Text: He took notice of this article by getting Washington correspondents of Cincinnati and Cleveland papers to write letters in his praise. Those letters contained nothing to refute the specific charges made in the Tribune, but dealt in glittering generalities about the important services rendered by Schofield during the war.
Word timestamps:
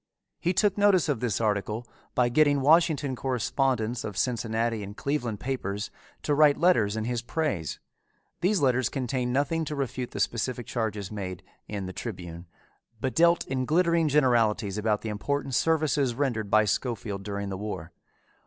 He 0.39 0.51
took 0.51 0.79
notice 0.79 1.07
of 1.09 1.19
this 1.19 1.39
article 1.39 1.85
by 2.15 2.27
getting 2.27 2.61
Washington 2.61 3.15
correspondents 3.15 4.03
of 4.03 4.17
Cincinnati 4.17 4.81
and 4.81 4.97
Cleveland 4.97 5.39
papers 5.39 5.91
to 6.23 6.33
write 6.33 6.57
letters 6.57 6.95
in 6.97 7.03
his 7.03 7.21
praise. 7.21 7.77
Those 8.41 8.61
letters 8.61 8.89
contained 8.89 9.31
nothing 9.31 9.63
to 9.65 9.75
refute 9.75 10.09
the 10.09 10.19
specific 10.19 10.65
charges 10.65 11.11
made 11.11 11.43
in 11.67 11.85
the 11.85 11.93
Tribune, 11.93 12.47
but 12.99 13.13
dealt 13.13 13.45
in 13.45 13.65
glittering 13.65 14.07
generalities 14.07 14.75
about 14.79 15.01
the 15.01 15.09
important 15.09 15.53
services 15.53 16.15
rendered 16.15 16.49
by 16.49 16.65
Schofield 16.65 17.21
during 17.21 17.49
the 17.49 17.55
war. 17.57 17.91